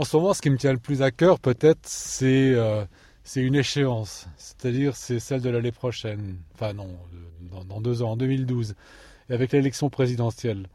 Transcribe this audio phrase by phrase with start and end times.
[0.00, 2.86] En ce moment, ce qui me tient le plus à cœur, peut-être, c'est euh,
[3.36, 4.28] une échéance.
[4.38, 6.38] C'est-à-dire, c'est celle de l'année prochaine.
[6.54, 6.88] Enfin, non,
[7.68, 8.76] dans, deux ans, en 2012.
[9.28, 10.68] Et avec l'élection présidentielle.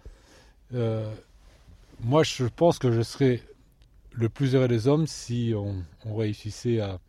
[0.76, 1.12] Euh,
[2.02, 3.42] moi, je pense que je serais
[4.12, 5.74] le plus heureux des hommes si on,
[6.06, 7.00] on réussissait à,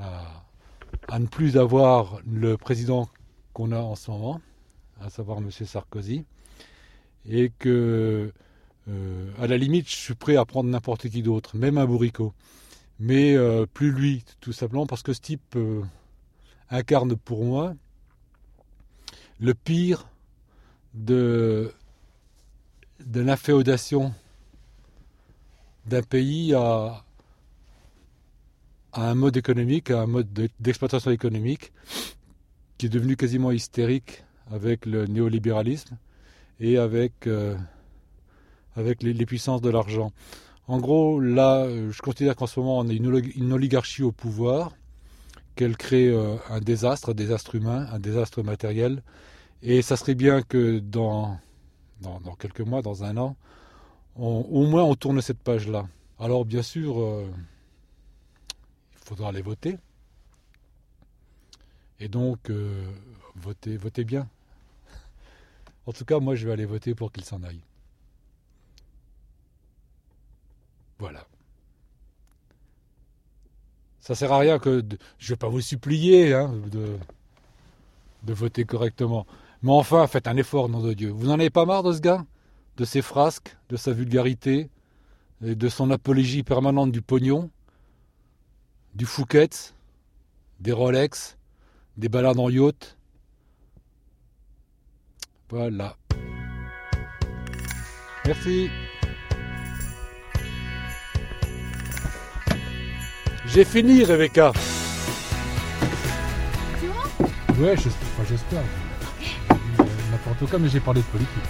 [0.00, 0.42] à,
[1.08, 3.10] à, ne plus avoir le président
[3.52, 4.40] qu'on a en ce moment,
[5.02, 5.50] à savoir M.
[5.50, 6.24] Sarkozy,
[7.28, 8.32] et que,
[8.88, 12.32] euh, à la limite, je suis prêt à prendre n'importe qui d'autre, même un bourricot,
[13.00, 15.82] mais euh, plus lui, tout simplement parce que ce type euh,
[16.70, 17.74] incarne pour moi
[19.40, 20.08] le pire
[20.94, 21.72] de,
[23.14, 24.14] l'inféodation
[25.86, 27.04] d'un pays à,
[28.94, 31.72] un mode économique, à un mode d'exploitation économique
[32.78, 35.98] qui est devenu quasiment hystérique avec le néolibéralisme
[36.60, 37.28] et avec,
[38.76, 40.12] avec les, puissances de l'argent.
[40.68, 44.72] En gros, là, je considère qu'en ce moment, on a une, oligarchie au pouvoir,
[45.54, 49.02] qu'elle crée euh, un désastre, un désastre humain, un désastre matériel.
[49.62, 51.38] Et ça serait bien que dans,
[52.38, 53.36] quelques mois, dans un an,
[54.16, 55.86] au moins on tourne cette page-là.
[56.18, 57.26] Alors, bien sûr, euh,
[58.92, 59.76] il faudra aller voter.
[62.00, 62.86] Et donc, euh,
[63.34, 64.28] votez, votez bien.
[65.86, 67.60] En tout cas, moi, je vais aller voter pour qu'il s'en aille.
[70.98, 71.26] Voilà.
[74.00, 76.96] Ça sert à rien que de, je vais pas vous supplier hein, de,
[78.22, 79.26] de voter correctement.
[79.62, 81.10] Mais enfin, faites un effort, nom de Dieu.
[81.10, 82.24] Vous n'en avez pas marre de ce gars?
[82.76, 84.70] De ses frasques, de sa vulgarité,
[85.40, 87.50] de son apologie permanente du pognon,
[88.94, 89.48] du Fouquet,
[90.60, 91.36] des Rolex,
[91.96, 92.96] des balades en yacht,
[95.48, 95.96] voilà.
[98.24, 98.68] Merci.
[103.56, 104.52] J'ai fini, Rebecca.
[106.78, 107.68] Tu vois?
[107.70, 108.60] Ouais, j'espère.
[110.10, 111.48] N'importe quoi, mais j'ai parlé de politique.